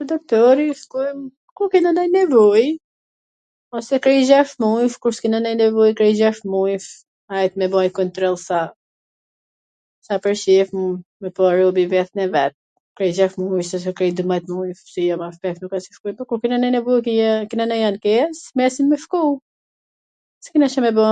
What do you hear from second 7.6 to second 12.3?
bo nj kontroll sa pwr qef, me pa robi veten e